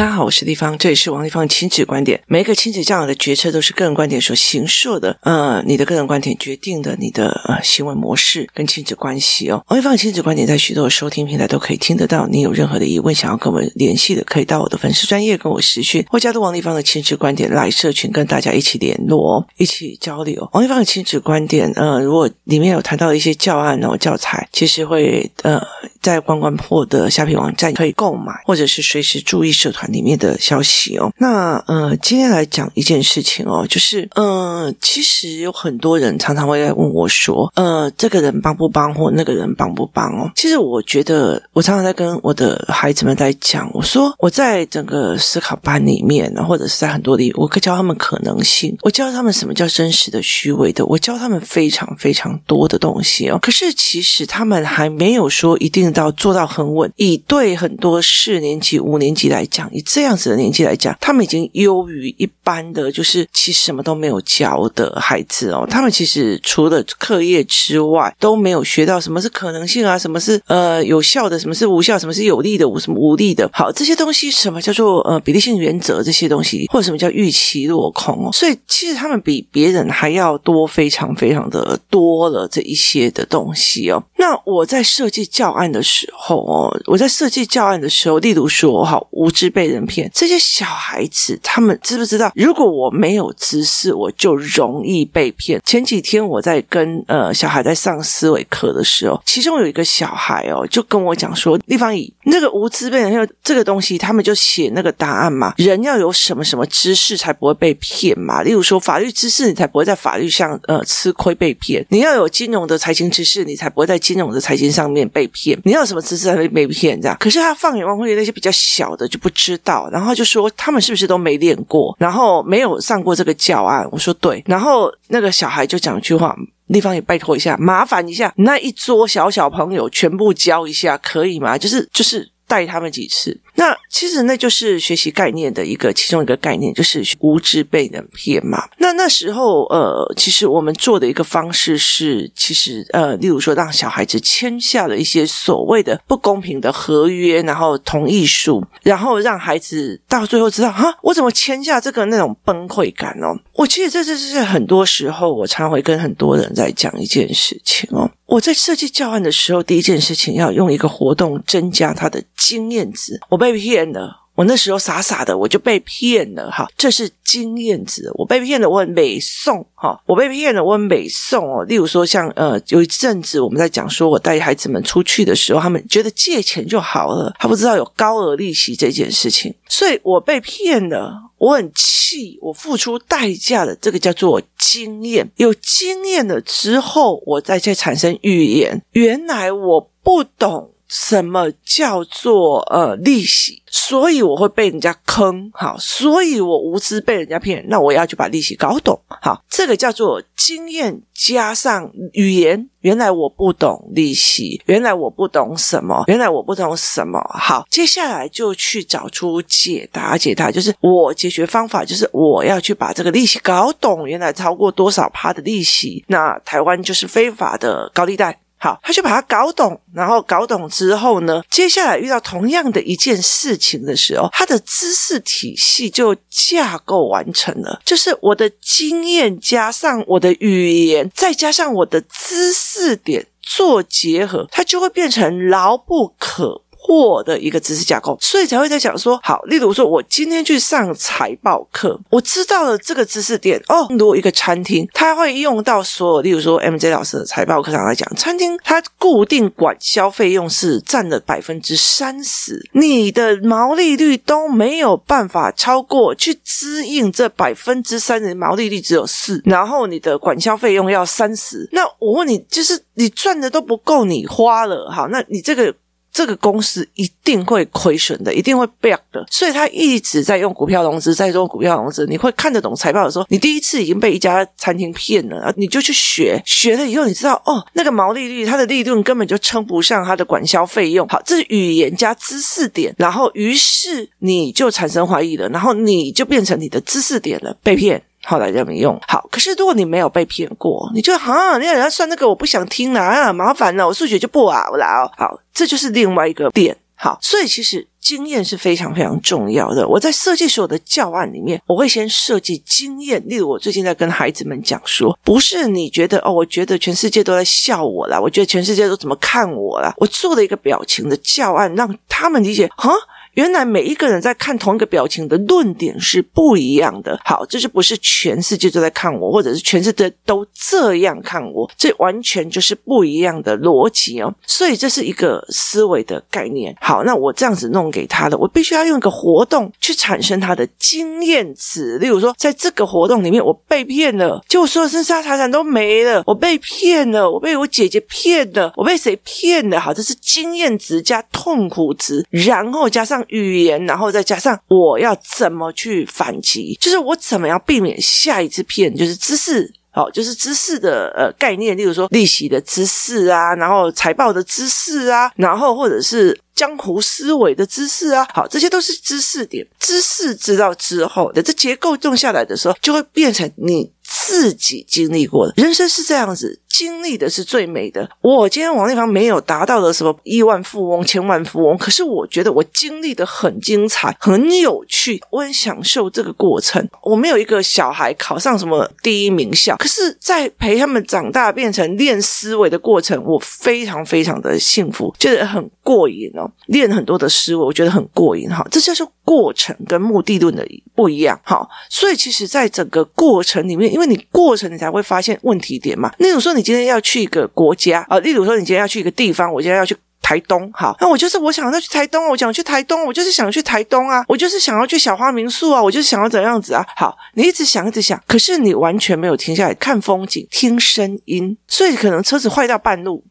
[0.00, 2.18] 大家好，我是丽芳，这里是王丽芳亲子观点。
[2.26, 9.62] 每一个亲子教养的决策都是个人观点所形塑的，呃，你的个人观点决定的你的呃行为模式跟亲子关系哦。
[9.68, 12.26] 王丽芳亲子观点在许多的收听平台都可以听得到。
[12.28, 20.48] 你有任何的疑问想要跟我们联系的，可以到我的粉丝专业跟我私讯，或加入王丽芳的亲子观点来社群，跟大家一起联络，哦一起交流。
[20.54, 25.60] 王丽芳的亲子观点，呃，如果里面有谈到一些教案哦教材，其实会呃
[26.00, 29.89] 在关关破的虾皮网站可以购买，或者是随时注意社团。
[29.92, 40.30] 里面的消息哦，那呃，今天来讲一件事情哦，就是呃，其实有很多人常常会来问我说，呃，这个人帮不帮，或那个人帮不帮哦？
[40.34, 53.38] 其实我觉得，我常常在跟我的孩子们在讲，我说我在整个思考班里面，或者是在很多里，我可教他们可能性，我教他们什么叫真实的、虚伪的，我教他们非常非常多的东西哦。
[53.40, 59.70] 可是其实他们还没有说一定到做到很稳，以对很多四年级、五年级来讲。
[59.82, 65.66] 这样子的年纪来讲，他们已经优于一般的，就是其实什么都没有教的孩子哦。
[65.68, 73.48] 他们其实除了课业之外，都没有学到什么是可能性啊，什么是呃有效的，什么是无效，什么是有利的，无什么无利的。
[73.52, 78.30] 好，这些东西什么叫做呃比例性原则这些东西，或者什么叫预期落空哦。
[78.32, 84.02] 所以其实他们比别人还要多，非常非常的多了这一些的东西哦。
[84.16, 92.30] 那我在设计教案的时候哦，我在设计教案的时候，例如说好无知被人骗，这些小孩子他们知不知道？
[92.34, 95.60] 如果我没有知识，我就容易被骗。
[95.64, 108.42] 前几天我在跟呃小孩在上思维课的时候，其中有一个小孩哦，就跟我讲说：“丽芳姨，那个无知被人骗这个东西，他们就写那个答案嘛，人要有什么什么知识才不会被骗嘛？
[108.42, 115.58] 例如说法律知识，你才不会在法律上呃吃亏被骗；你要有金融的财经知识，你才不会在金融的财经上面被骗。
[115.64, 117.00] 你要有什么知识才会被骗？
[117.00, 117.16] 这样。
[117.20, 123.88] 可是他放眼望去，那些比较小的就不知到。”然后就说他们是不是都没练过，然后没有上过这个教案？
[123.90, 124.42] 我说对。
[124.46, 126.36] 然后那个小孩就讲一句话
[126.68, 131.56] ：“丽芳也拜托一下，麻烦一下，那一桌小小朋友全部教一下，可以吗？
[131.56, 138.66] 就是就是。”带他们几次，那其实那就是学习概念的一个其中一个概念，就是无知被人骗嘛。
[138.78, 153.38] 那那时候，呃，其实我们做的一个方式是，其实呃，例如说让小孩子签下了一些所谓的不公平的合约，然后同意书，然后让孩子到最后知道，哈，我怎么签下这个那种崩溃感哦。
[153.52, 158.10] 我其实这这是很多时候，我常会跟很多人在讲一件事情哦。
[158.24, 163.20] 我在设计教案的时候，第一件事情要用一个活动增加他的经验值。
[163.28, 164.18] 我被被骗了。
[164.36, 168.10] 我那时候傻傻的，我就被骗了哈，这是经验值。
[168.14, 171.62] 我被骗了，我很美送哈，我被骗了，我很美送哦。
[171.64, 185.30] 例如说像，呃，有一阵子我们在讲说，我带孩子们出去的时候，他们觉得借钱就好了，他不知道有高额利息这件事情，所以我被骗了，我很气，我付出代价的，这个叫做经验。
[185.36, 190.70] 有经验了之后，我再去产生预言，原来我不懂。
[190.90, 193.62] 什么叫做呃利息？
[193.72, 202.68] 所以我会被人家坑，好，所以我无知被人家骗，那我要去把利息搞懂，好，这个叫做经验加上语言。
[202.80, 207.20] 原来我不懂利息，原来我不懂什么，原来我不懂什么。
[207.34, 214.08] 好，接下来就去找出解答，解答就是我解决方法，就是我要去把这个利息搞懂。
[214.08, 218.39] 原来超过多少趴的利息，那台湾就是非法的高利贷。
[218.60, 243.86] 好，他就把它搞懂，然后搞懂之后呢，接下来遇到同样的一件事情的时候，他的知识体系就架构完成了，就是我的经验加上我的语言，再加上我的知识点做结合，它就会变成牢不可货的一个知识架构，所以才会在想说，好，例如说，我今天去上财报课，我知道了这个知识点哦。
[243.90, 265.74] 如果一个餐厅，它会用到所有，例如说 MJ 老师的财报课上来讲，餐厅它固定管销费用是占了百分之三十，你的毛利率都没有办法超过去支应这百分之三十，毛利率只有四，然后你的管销费用要三十，那我问你，就是你赚的都不够你花了，好，那你这个。
[266.12, 272.06] 这个公司一定会亏损的，一定会瘪的，所以他一直在用股票融资，在做股票融资。
[272.06, 281.06] 你会看得懂财报的时候，你第一次已经被一家餐厅骗了，你就去学，学了以后你知道哦，那个毛利率，它的利润根本就称不上它的管销费用。
[281.08, 288.02] 好，这是语言加知识点，然后于是你就产生怀疑了，然后你就变成你的知识点了，被骗。
[288.24, 289.00] 后来就没用。
[289.06, 295.10] 好，可是如果你没有被骗过，你就啊，你要人家算那个，我不想听了啊，麻烦了，我数学就不好了。
[295.16, 296.76] 好，这就是另外一个点。
[296.94, 299.88] 好，所以其实经验是非常非常重要的。
[299.88, 303.22] 我在设计所有的教案里面，我会先设计经验。
[303.26, 309.94] 例如，我最近在跟孩子们讲说，不是你觉得哦，我觉得全世界都在笑我啦，我觉得全世界都怎么看我啦。
[309.96, 312.92] 我做了一个表情的教案，让他们理解，哈。
[313.34, 317.18] 原来每一个人在看同一个表情的论点是不一样的。
[317.24, 324.34] 好，这就不是全世界都在看我，或者是全世界都这样看我，这完全就是不一样的逻辑哦。
[324.46, 326.74] 所以这是一个思维的概念。
[326.80, 331.98] 好，那我这样子弄给他的，我必须要用一个活动去产生他的经验值。
[331.98, 339.78] 例如说，在这个活动里面，我被骗了，结果所有身家财产都没了，我被骗了，我被我姐姐骗了，我被谁骗了？
[339.78, 343.19] 好，这是经验值加痛苦值，然后加上。
[343.28, 366.59] 语言，然后再加上我要怎么去反击，就是我怎么样避免下一次骗，就是知识，好，就是知识的呃概念，例如说利息的知识啊，然后财报的知识啊，然后或者是江湖思维的知识啊，好，这些都是知识点，知识知道之后的这结构种下来的时候，就会变成你自己经历过的人生是这样子。
[366.70, 368.08] 经历的是最美的。
[368.22, 376.88] 我今天王丽芳没有达到的什么亿万富翁、千万富翁，可是我觉得我经历的很精彩、很有趣，我很享受这个过程。
[377.02, 386.48] 我没有一个小孩考上什么第一名校，可是，在陪他们长大变成练思维的过程，我非常非常的幸福，觉得很过瘾哦。
[386.66, 388.64] 练很多的思维，我觉得很过瘾哈。
[388.70, 390.64] 这就是过程跟目的论的
[390.94, 391.38] 不一样。
[391.42, 396.12] 好，所以其实，在整个过程里面，因为你过程，你才会发现问题点嘛。
[396.18, 396.59] 那种说你。
[396.60, 413.24] 你今天要去一个国家啊，例如说你今天要去一个地方，我今天要去台东，好，那我就是我想要去台东，我想去台东，我就是想去台东啊，我就是想要去小花民宿啊，我就是想要怎样子啊，好，你一直想一直想，可是你完全没有停下来看风景、听声音，所以可能车子坏到半路，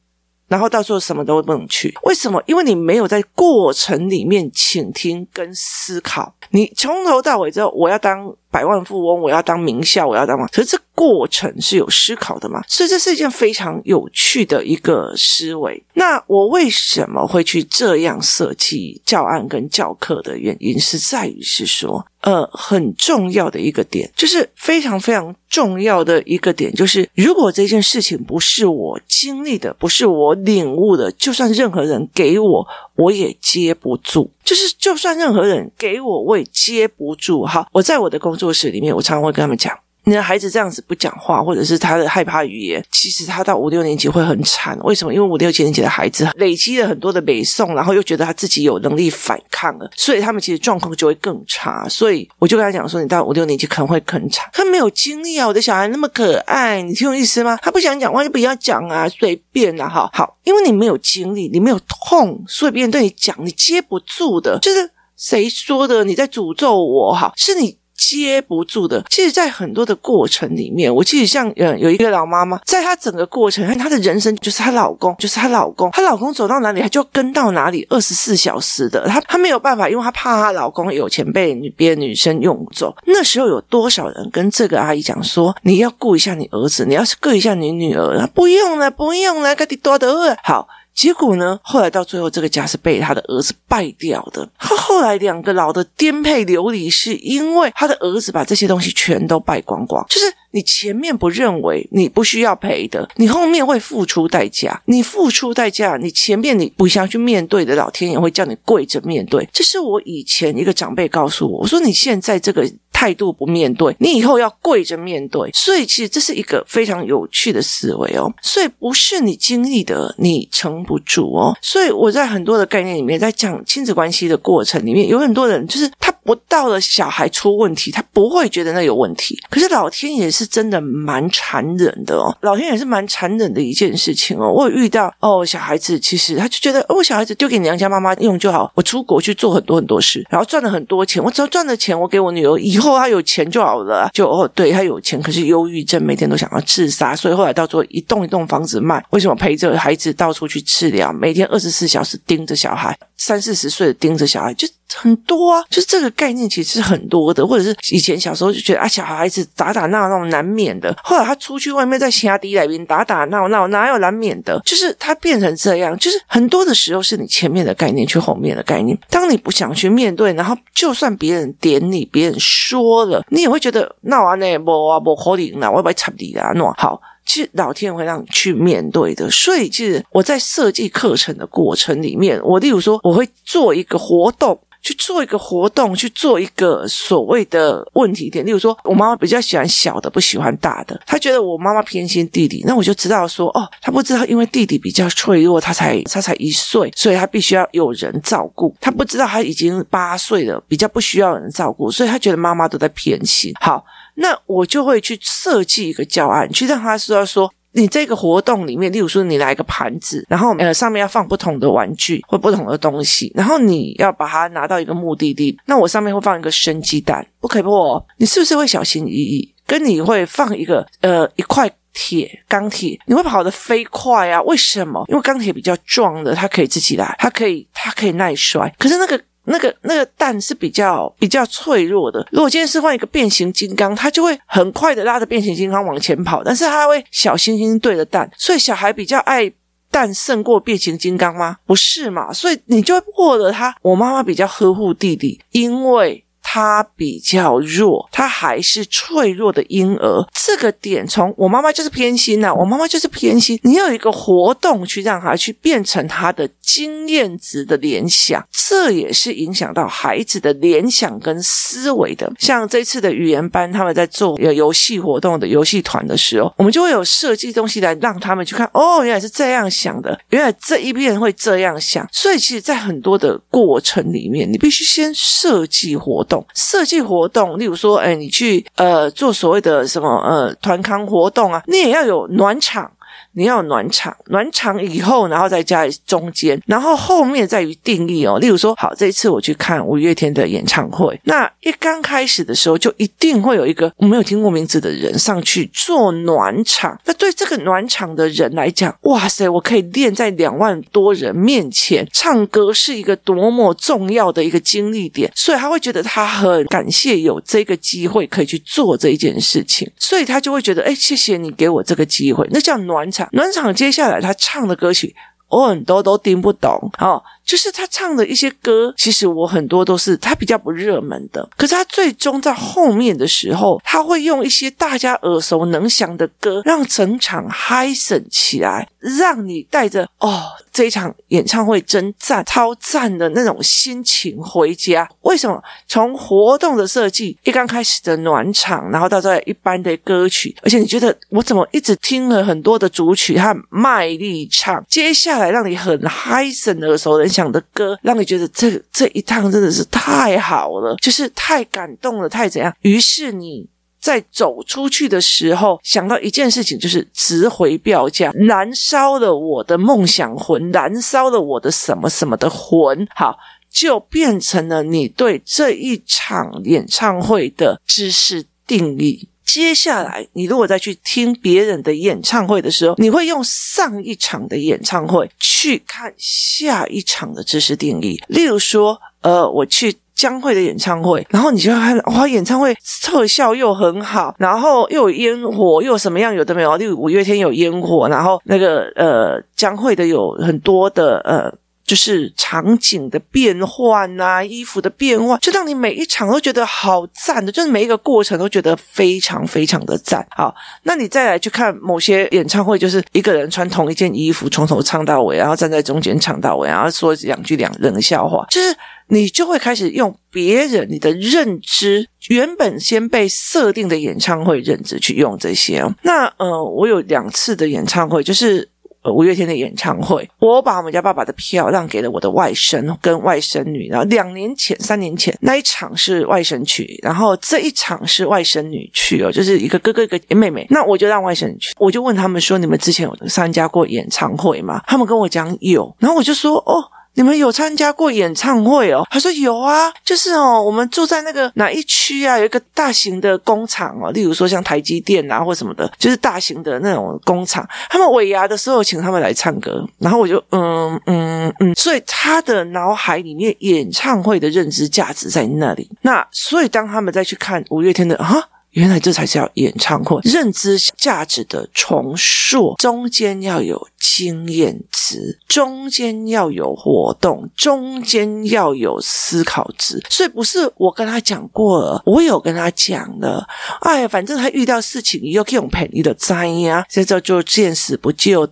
[0.48, 2.42] 然后到时候什么都不能去，为什么？
[2.48, 8.36] 因为你没有在过程里面倾听跟思考，你从头到尾之后，我要当。
[8.52, 10.48] 百万富翁，我要当名校，我要当嘛？
[10.48, 12.62] 可是这过程是有思考的嘛？
[12.68, 15.82] 所以这是一件非常有趣的一个思维。
[15.94, 34.30] 那我为什么会去这样设计教案跟教课的原因，是在于是说，呃，很重要的一个点，就是非常非常重要的一个点，就是如果这件事情不是我经历的，不是我领悟的，就算任何人给我，我也接不住。
[34.44, 37.46] 就是就算任何人给我，我也接不住。
[37.46, 44.76] 哈，我在我的公作室里面，我常常会跟他们讲：你的孩子这样子不讲话，或者是他的害怕语言，其实他到五六年级会很惨。
[44.84, 45.14] 为什么？
[45.14, 51.86] 因为五六七年级的孩子累积了很多的背诵，然后又觉得他自己有能力反抗了，所以他们其实状况就会更差。
[51.90, 54.50] 所以我就跟他讲说：你到五六年级可能会更惨。
[54.54, 57.60] 他没有经历啊，我的小孩那么可爱，你听我意思吗？
[57.62, 60.38] 他不想讲话就不要讲啊，随便啊，哈，好。
[60.46, 64.58] 因为你没有经历，你没有痛，所以别人对你讲，你接不住的。
[64.60, 66.04] 就是谁说的？
[66.04, 67.14] 你在诅咒我？
[67.14, 67.78] 哈，是你。
[68.00, 69.04] 接不住的。
[69.10, 79.06] 其实，在很多的过程里面，我记得像呃，有一个老妈妈，在她整个过程，她的人生就是她老公，就是她老公，她老公走到哪里，她就跟到哪里，二十四小时的。
[79.08, 82.96] 她她没有办法，因为她怕她老公有钱被女别的女生用走。
[83.06, 90.68] 那时候有多少人跟这个阿姨讲说，你要顾一下你儿子，你要是顾一下你女儿，不用了，不用了，该你多得好。
[90.94, 91.60] 结果呢？
[91.64, 94.50] 后来到最后，这个家是被他的儿子败掉的。
[94.58, 100.06] 他后来两个老的颠沛流离，是因为他的儿子把这些东西全都败光光。
[100.10, 104.82] 就是你前面不认为你不需要赔的，你后面会付出代价。
[104.86, 109.48] 你付出代价，你前面你不想去面对的，老天爷会叫你跪着面对。
[109.54, 112.70] 这是我以前一个长辈告诉我，我说你现在这个。
[112.92, 115.50] 态度不面对，你以后要跪着面对。
[115.54, 118.30] 所以，其实这是一个非常有趣的思维哦。
[118.42, 121.58] 所以，不是你经历的，你撑不住哦。
[121.62, 125.90] 所以，我在很多的概念里面，在讲亲子关系的过程里面，有很多人就是
[126.24, 129.40] 不到了小孩出问题，他不会觉得那有问题。
[129.50, 132.36] 可是，老天爷是真的蛮残忍的哦。
[132.42, 134.52] 老天爷是蛮残忍的一件事情哦。
[134.52, 138.72] 我有遇到哦，小孩子其实他就觉得，哦，小孩子丢给娘家妈妈用就好。
[138.76, 141.24] 我出国去做很多很多事，然后赚了很多钱。
[141.24, 143.00] 我只要赚了钱，我给我女儿以后。
[143.00, 149.02] 她有钱就好了，就哦，对，她有钱，可是忧郁症，每天都想要自杀，所以后来到最后一栋一栋房子卖。
[149.12, 151.14] 为什么陪着孩子到处去治疗？
[151.14, 155.64] 每天二十四小时盯着小孩，三四十岁的盯着小孩，就很多啊。
[155.70, 160.96] 就是这个概念其实是很多的，或者是以前小时候就觉得啊，小孩子打打闹闹难免的。
[161.04, 164.62] 后来他出去外面在其他地来宾打打闹闹，哪有难免的？
[164.66, 168.98] 就是他变成这样，就是很多的时候是你前面的概念去后面的概念。
[169.10, 177.02] 当你不想去面对，然后就算别人点你，别人说了，你也会觉得闹完呢，不啊不可能啦，我要把插你啦，弄好。
[177.26, 188.46] 其实老天会让你去面对的，所以其实我在设计课程的过程里面，我例如说我会做一个活动，去做一个活动，去做一个所谓的问题点。
[188.46, 198.76] 例如说，我妈妈比较喜欢小的，不喜欢大的，她觉得我妈妈偏心弟弟，那我就知道说，哦，她不知道，因为弟弟比较脆弱，他才他才一岁，所以他必须要有人照顾。
[198.80, 203.54] 他不知道他已经八岁了，比较不需要人照顾，所以他觉得妈妈都在偏心。
[203.60, 203.86] 好。
[204.22, 218.06] 那我就会去设计一个教案，去让他说说，你这个活动里面，例如说你拿一个盘子，然后呃上面要放不同的玩具或不同的东西，然后你要把它拿到一个目的地，那我上面会放一个生鸡蛋，不可以破哦。
[218.18, 219.54] 你是不是会小心翼翼？
[219.68, 224.42] 跟你会放一个呃一块铁钢铁，你会跑得飞快啊？
[224.42, 225.06] 为什么？
[225.08, 229.22] 因为钢铁比较壮的，它可以自己来，它可以它可以耐摔，可是那个。
[229.50, 232.26] 那个那个蛋是比较比较脆弱的。
[232.32, 238.30] 如果今天是换一个变形金刚，它就会很快的拉着变形金刚往前跑，但是它会小心心对着蛋。
[238.38, 239.52] 所以小孩比较爱
[239.92, 241.58] 蛋胜过变形金刚吗？
[241.66, 242.32] 不是嘛？
[242.32, 243.76] 所以你就会获得他。
[243.82, 246.24] 我妈妈比较呵护弟弟，因为。
[246.52, 250.26] 他比较弱，他还是脆弱的婴儿。
[250.34, 253.60] 这个点从我妈妈就是偏心呐、啊，我妈妈就是偏心。
[253.62, 262.34] 你有一个活动去让他去变成他的经验值的联想，这也是影响到孩子的联想跟思维的。
[262.40, 268.68] 像这次的语言班，他们在做有游戏活动的游戏团的时候，我们就会有设计东西来让他们去看。
[268.74, 272.08] 哦，原来是这样想的，原来这一边会这样想。
[272.12, 282.92] 所以，其实，在很多的过程里面，你必须先设计活动设计活动，例如说，哎，你去呃做所谓的什么呃团康活动啊，你也要有暖场。
[283.34, 288.40] 你要暖场，暖场以后，然后再加中间，然后后面在于定义哦。
[288.40, 297.00] 例如说，好，这一次我去看五月天的演唱会，那一刚开始的时候，就一定会有一个我没有听过名字的人上去做暖场。
[297.06, 305.32] 那对这个暖场的人来讲，哇塞，我可以练在两万多人面前唱歌，是一个多么重要的一个经历点。
[305.36, 313.19] 所以他会觉得他很感谢有这个机会可以去做这一件事情，所以他就会觉得，哎，谢谢你给我这个机会，那叫暖场。
[313.32, 315.16] 暖场接下来他唱的歌曲，
[315.48, 317.24] 我很多都听不懂，哦。
[317.50, 335.10] 就是他唱的一些歌，其实我很多都是他比较不热门的，可是他最终在后面的时候，他会用一些大家耳熟能详的歌，让整场嗨神起来，让你带着哦这一场演唱会真赞、超赞的那种心情回家。
[335.22, 335.60] 为什么？
[335.88, 347.39] 从活动的设计一刚开始的暖场，然后到这一般的歌曲，而且你觉得我怎么一直听了很多的主曲，他卖力唱，接下来让你很嗨神耳熟能详。
[347.40, 352.74] 讲的歌让你觉得这这一趟真的是太好了，就是太感动了，太怎样？
[352.82, 353.66] 于是你
[353.98, 363.38] 在走出去的时候想到一件事情，就是值回票价，燃烧了我的梦想魂，燃烧了我的什么什么的魂，好，
[363.72, 369.30] 就变成了你对这一场演唱会的知识定义。
[369.52, 378.22] 接下来，你如果再去听别人的演唱会的时候，你会用上一场的演唱会去看下一场的知识定义。
[378.28, 386.78] 例如说，呃，我去江蕙的演唱会，然后你就看，哇，演唱会特效又很好，然后又有烟火，又有什么样有的没有？
[386.78, 391.52] 例如五月天有烟火，然后那个呃江蕙的有很多的呃。
[391.90, 400.24] 就是场景的变换啊，衣服的变换，就让你每一场都觉得好赞的，就是每一个过程都觉得非常非常的赞。
[400.30, 400.54] 好，
[400.84, 408.76] 那你再来去看某些演唱会，就是一个人穿同一件衣服从头唱到尾，然后站在中间唱到尾，然后说两句两人的笑话，就是
[409.08, 415.84] 你就会开始用别人你的认知原本先被设定的演唱会认知去用这些。
[416.04, 418.70] 那呃，我有两次的演唱会，就是。
[419.06, 423.88] 五月天的演唱会，我把我们家爸爸的票让给了我的外甥跟外甥女。
[423.90, 430.68] 然后两年前、三年前那一场是外甥去，然后这一场是外甥女去哦，就是一个哥哥一个妹妹。
[430.70, 436.84] 那我就让外甥去，我就问他们说：“你们之前有参加过演唱会吗？”他们跟我讲有，然后我就说：“哦。”
[437.20, 439.06] 你们有参加过演唱会哦？
[439.12, 442.40] 他说有啊，就是哦，我们住在那个哪一区啊？
[442.40, 447.68] 有一个大型的工厂哦，例如说像台积电啊或什么的，就是大型的那种工厂。
[447.90, 455.90] 他们尾牙的时候请他们来唱歌，然后我就嗯嗯嗯，所以他的脑海里面演唱会的认知价值在那里。
[456.04, 458.42] 那所以当他们再去看五月天的啊。
[458.80, 470.02] 原来这才是要演唱会认知价值的重塑，中间要有经验值，中间要有活动，中间要有思考值。
[470.10, 473.46] 所以不是我跟他讲过了，我有跟他讲了。
[473.82, 478.48] 哎，反正他遇到事情，你又可以用便宜的灾呀，现在就见死不救。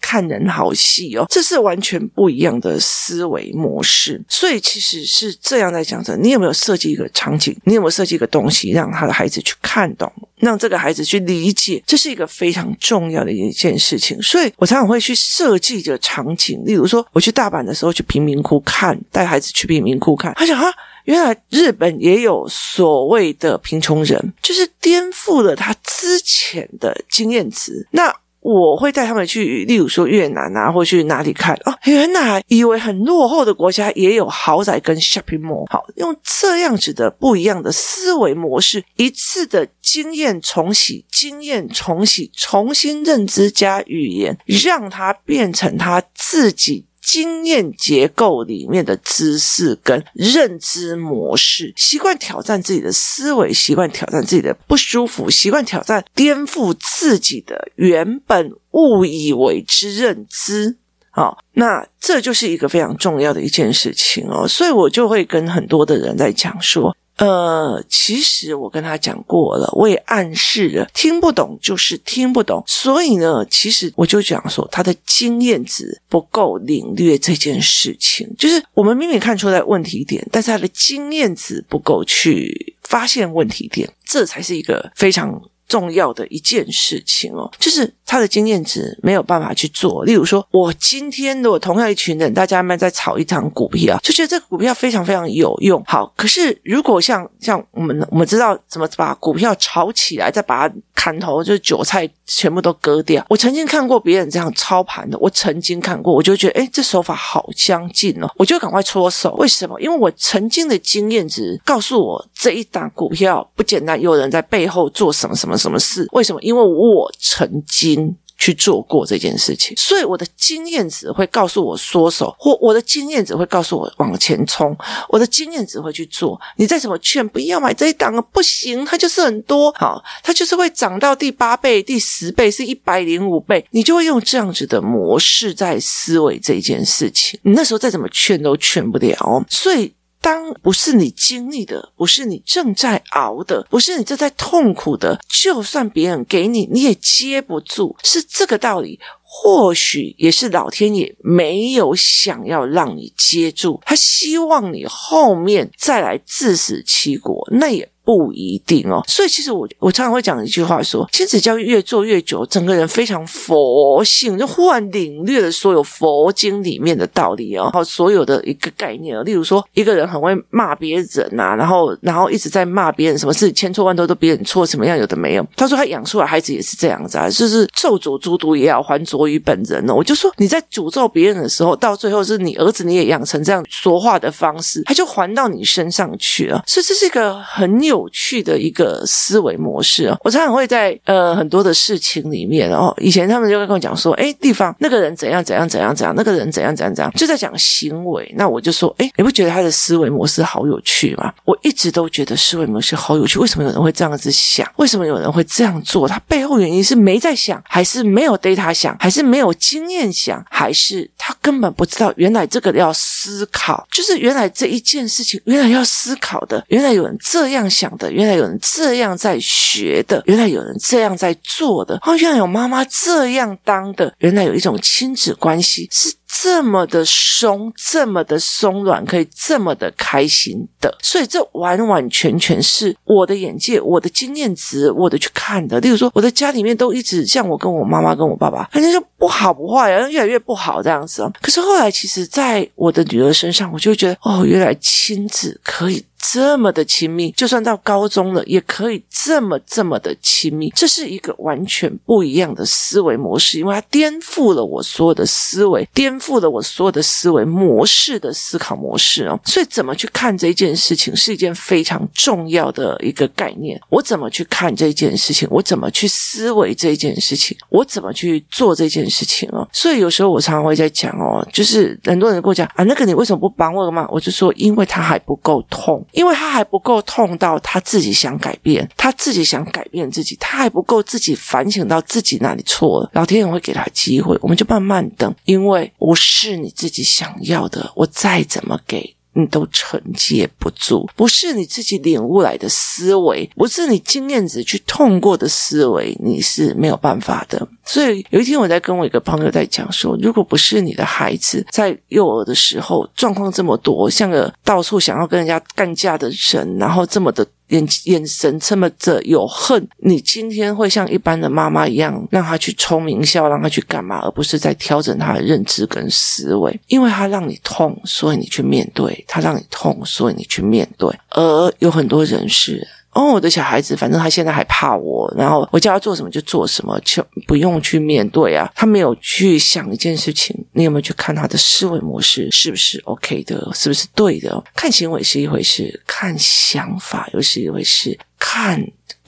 [0.00, 4.20] 看人好戏哦，这是完全不一样的思维模式。
[4.28, 6.16] 所以其实是这样在讲的。
[6.16, 7.56] 你有没有设计一个场景？
[7.64, 11.82] 你有没有设计一个东西，让他的孩子去看懂，让这个孩子去理解？
[11.86, 14.20] 这是一个非常重要的一件事情。
[14.20, 20.72] 所以我常常会去设计一个场景，例如说，我去大阪的时候去贫民窟看，带孩子去贫民窟看，他想啊，
[21.04, 27.86] 原来日本也有所谓的贫穷人，就是颠覆了他之前的经验值。
[27.90, 31.74] 那我会带他们去，例如说越南啊，或去哪里看哦。
[31.84, 35.70] 原来以为很落后的国家也有豪宅跟 shopping mall。
[35.70, 46.86] 好，用这样子的不一样的思维模式，一次的经验重洗，经验重洗，重新认知加语言，让他变成他自己。
[47.00, 60.76] 经验结构里面的知识跟认知模式，习惯挑战自己的思维，习惯挑战自己的不舒服，习惯挑战颠覆自己的原本误以为之认知。
[61.12, 64.46] 好，那这就是一个非常重要的一件事情哦。
[64.46, 66.96] 所以我就会跟很多的人在讲说。
[67.20, 72.64] 呃，其实我跟他讲过了，我也暗示了，听不懂就是听不懂。
[72.66, 85.40] 所以呢，其实我就讲说，他的经验值不够领略这件事情，就是我们明明看出来问题点，但是他的经验值不够去发现问题点，这才是一个非常。
[85.70, 90.04] 重要的一件事情哦，就是他的经验值没有办法去做。
[90.04, 95.80] 例如说，我今天如果同样一群人，大家们在炒一张股票，就觉得这个股票非常非常有用。
[95.86, 103.24] 好，可是如果像像我们我们知道怎么把股票炒起来，再把它砍头，就是韭菜全部都割掉。
[103.28, 109.34] 我曾经看过别人这样操盘的，我曾经看过，我就觉得诶，这手法好相近哦，我就赶快搓手。
[109.34, 109.80] 为什么？
[109.80, 115.56] 因为我曾经的经验值告诉我，这一档股票不简单，有人在背后做什么什么。
[115.60, 116.08] 什么事？
[116.12, 116.40] 为什么？
[116.40, 124.74] 因为我曾经去做过这件事情，所以我的经验值会告诉我缩手，或我的经验值会告诉我往前冲。
[125.10, 126.40] 我的经验值会去做。
[126.56, 137.38] 你再怎么劝，不要买这一档啊，不行，它就是很多，好，它就是会涨到第八倍、第十倍，是一百零五倍，你就会用这样子的模式在思维这件事情。
[137.42, 139.92] 你那时候再怎么劝都劝不了，所以。
[140.20, 149.00] 当不是你经历的，不是你正在熬的，不是你正在痛苦的，就算别人给你，你也接不住，是这个道理。
[149.32, 157.88] 或许也是老天爷没有想要让你接住，他希望你后面再来自食其果，那也。
[158.10, 175.46] 不一定哦，所以其实我我常常会讲一句话说，亲子教育越做越久，整个人非常佛性，就忽然领略了所有佛经里面的道理哦，然后所有的一个概念哦，例如说一个人很会骂别人呐、啊，然后然后一直在骂别人，什么事千错万错都别人错，什么样有的没有。
[175.54, 179.94] 他说他养出来孩子也是这样子啊，就是咒诅诸毒也要还着于本人哦。
[179.94, 186.60] 我就说你在诅咒别人的时候，到最后是你儿子你也养成这样说话的方式，他就还到你身上去了。
[186.66, 187.99] 所以这是一个很有。
[188.00, 190.16] 有趣的一个思维模式啊！
[190.24, 198.32] 我常常会在呃很多的事情里面哦，以前他们就会跟我讲说，哎，地方那个人怎样怎样怎样怎样，那个人怎样怎样怎样，就在讲行为。
[198.36, 201.32] 那我就说，哎，你不觉得他的思维模式好有趣吗？
[201.44, 203.38] 我一直都觉得思维模式好有趣。
[203.38, 204.66] 为什么有人会这样子想？
[204.76, 206.08] 为什么有人会这样做？
[206.08, 217.79] 他背后原因是没在想，还是没有 data 想，还是没有经验想，还是他根本不知道原来这个要思考，就是原来这一件事情原来要思考的，原来有人这样想。
[217.80, 226.14] 讲的原来有人这样在学的，原来有人这样在做的，哦，原来有妈妈这样当的，原来有一种亲子关系是。
[226.42, 235.80] 这么的松，这么的松软，可以这么的开心的，所以这完完全全是我的眼界、我的经验值、我的去看的。
[235.80, 241.32] 例如说，我的家里面都一直像我跟我妈妈跟我爸爸，反正就不好不坏然后，越来越不好这样子哦。
[241.42, 246.02] 可是后来，其实在我的女儿身上，我就觉得哦，原来亲子可以。
[246.20, 250.70] 这么的亲密，就算到高中了，也可以这么这么的亲密。
[250.76, 259.40] 这是一个完全不一样的思维模式，因为它颠覆了我所有的思维，颠覆了我所有的思维模式的思考模式哦。
[259.44, 263.80] 所以，怎么去看这件事情，是一件非常重要的一个概念。
[263.88, 265.48] 我怎么去看这件事情？
[265.50, 267.56] 我怎么去思维这件事情？
[267.70, 269.66] 我怎么去做这件事情哦？
[269.72, 274.06] 所以，有时候我常常会在讲哦，就是很多人跟我讲啊，那个你为什么不帮我嘛？
[274.10, 276.04] 我就说，因为他还不够痛。
[276.12, 283.10] 因为他还不够痛到他自己想改变，他自己想改变自己，他还不够自己反省到自己哪里错了。
[283.14, 289.16] 老天爷会给他机会，我们就慢慢等，因为不是你自己想要的，我再怎么给。
[289.40, 297.66] 你都承接不住，不是你自己领悟来的思维，不是你经验值去痛过的思维，你是没有办法的。
[297.84, 307.46] 所以有一天我在跟我一个朋友在讲说，如果不是你的孩子在幼儿的时候状况这么多，像个到处想要跟人家干架的人，然后这么的。
[307.70, 321.08] 眼眼神这么的有恨，你今天会像一般的妈妈一样，让他去冲名校，让他去干嘛，而不是在调整他的认知跟思维，因为他让你痛，所以你去面对；他让你痛，所以你去面对。
[321.30, 322.86] 而有很多人是。
[323.12, 328.70] 哦，我的小孩子，反正他现在还怕我，然后我叫他做什么就做什么，就不用去面对啊。
[328.74, 334.62] 他没有去想一件事情，你有没有去看他的思维模式是不是 OK 的，是不是对的？
[334.74, 338.80] 看行为是一回事，看想法又是一回事，看。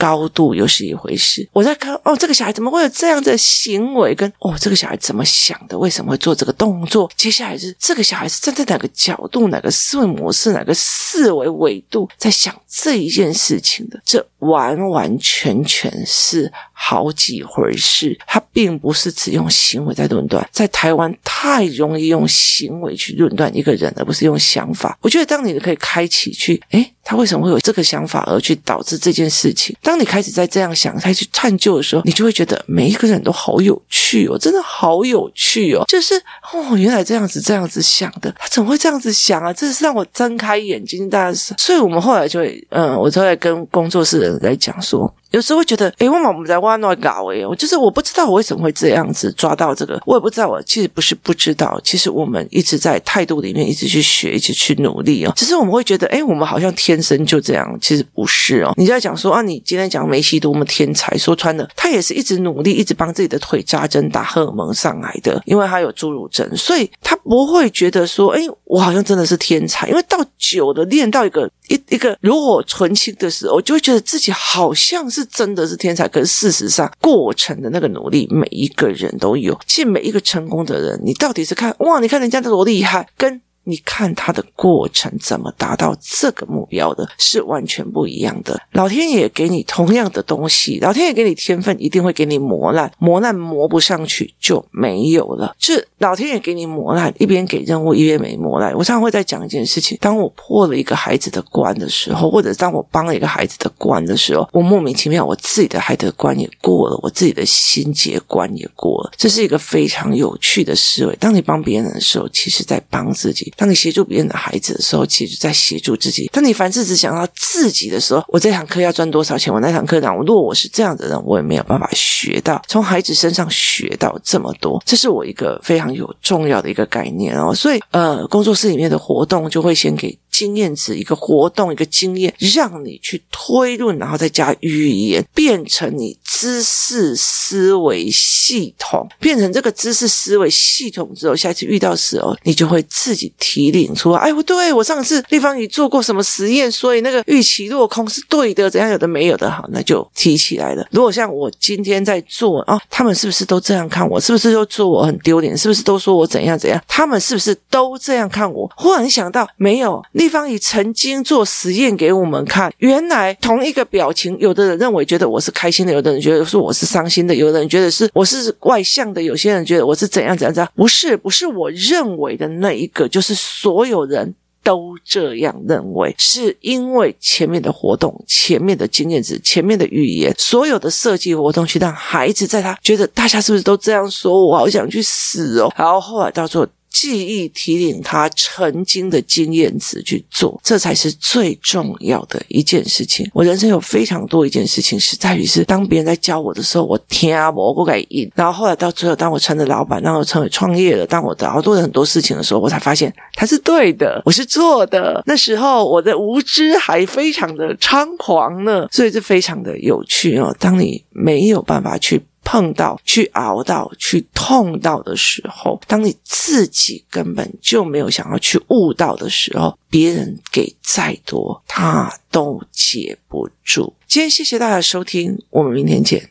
[0.03, 1.49] 高度又是一回事。
[1.53, 4.13] 我在看哦，这个小孩怎么会有这样的行为？
[4.17, 5.79] 跟哦，这个小孩怎么想的？
[5.79, 7.09] 为什么会做这个动作？
[7.17, 14.03] 接下来是这个小孩是站在哪个角度、哪个思维模式、哪个思维维度在想这一件事情的？
[14.05, 18.19] 这完完全全是好几回事。
[18.27, 20.45] 他并不是只用行为在论断。
[20.51, 24.99] 在台湾太容易用行为去论断一个人，而不是用想法。
[25.01, 29.77] 我觉得当你可以开启去，诶他为什么会有这个想法，而去导致这件事情？
[29.83, 35.85] 当你开始在这样想，再去探究的时候，你就会觉得每一个人都好有趣哦，真的好有趣哦！
[35.89, 36.15] 就是
[36.53, 39.53] 哦，原来这样子这样子想的，他怎么会这样子想啊？
[39.53, 41.55] 这是让我睁开眼睛，大家是。
[41.59, 45.13] 所以我们后来就会，嗯，我就会跟工作室的人在讲说。
[45.33, 50.49] 有时候会觉得，哎，为什么我们在挖那搞哎，我就是我不知道我为什么会这样子抓到这个，我也不知道。
[50.49, 55.33] 我其实不是不知道，其实我们一直在态度里面一直去学，一直去努力哦。
[55.35, 58.73] 只是我们会觉得，哎，我们好像天生就这样，其实不是哦。
[58.77, 71.51] 你在讲说啊，你今天讲梅西多么天才，说穿了，他也是一直努力，一直帮自己的腿扎针打荷尔蒙上来的，因为他有侏儒症，所以他不会觉得说，哎，我好像真的是天才，因为到久的练到一个。
[71.69, 79.59] 一一个炉火纯青的时候，我就会觉得自己好像是真的是天才，可是事实上，过程的那个努力，每一个人都有。
[79.67, 83.41] 其实每一个成功的人，你到底是看哇，你看人家多厉害，跟。
[83.65, 88.61] 你看他的过程怎么达到这个目标的，是完全不一样的。
[88.73, 95.55] 老天爷给你同样的东西，老天爷给你天分，一定会给你磨难，磨难磨不上去就没有了。
[95.59, 98.73] 是老天爷给你磨难，一边给任务，一边没磨难。
[98.75, 109.13] 我常常会在讲一件事情：当我破了一个孩子的关的时候，或者当我帮了一个孩子的关的时候，我莫名其妙，我自己的孩子的关也过了，我自己的心结关也过了。
[109.17, 111.15] 这是一个非常有趣的思维。
[111.17, 113.52] 当你帮别人的时候，其实在帮自己。
[113.57, 116.29] 当你协助别人的孩子的时候，其实在协助自己。
[116.33, 119.53] 当你凡事只想到自己的时候，我这堂课要赚多少钱？
[119.53, 124.83] 我那堂课讲，如果我是这样的人，我也没有办法学到从孩子身上学到这么多。
[124.87, 127.55] 这是我一个非常有重要的一个概念哦。
[127.55, 130.19] 所以，呃，工作室里面的活动就会先给。
[130.33, 144.19] 经验值一个活动，一个经验，让你去推论，然后再加语言，变成你知识思维系统，变成这个知识思维系统之后，下次遇到时候，你就会自己提领出来。
[144.19, 150.87] 哎，不对，我上次立方体做过什么实验，所以那个预期落空是对的，怎样有的没有的，好，那就提起来了。
[150.91, 154.19] 如果像我今天在做啊，他们是不是都这样看我？
[154.19, 155.57] 是不是都说我很丢脸？
[155.57, 156.83] 是不是都说我怎样怎样？
[156.89, 158.71] 他们是不是都这样看我？
[158.77, 160.03] 忽然想到，没有。
[160.23, 174.33] 地方也曾经做实验给我们看，原来同一个表情，有的人认为觉得我是开心的，有的人觉得说我是伤心的，有的人觉得是我是外向的，有些人觉得我是怎样怎样怎样，不是不是我认为的那一个，就是所有人
[174.63, 186.69] 都这样认为，是因为前面的活动、前面的经验值、前面的语言，所有的设计活动去让孩子在他觉得大家是不是都这样说，我好想去死哦，然后后来到最后。
[186.93, 193.29] 记忆提领他曾经的经验值去做，这才是最重要的一件事情。
[193.33, 198.31] 我人生有非常多一件事情是在于是，当别人在教我的时候，我听我不敢应。
[198.35, 205.23] 然后后来到最后，当我成了老板，当我成为创业了，当我然后做了很多事情的时候，我才发现他是对的，我是做的。
[205.27, 210.55] 那时候我的无知还非常的猖狂呢，所以这非常的有趣哦。
[210.59, 212.23] 当你没有办法去。
[212.45, 223.95] 碰到、去熬到、去痛到的时候，当你自己根本就没有想要去悟到的时候，别人给再多，他都接不住。
[224.07, 226.29] 今天谢谢大家收听，我们明天见。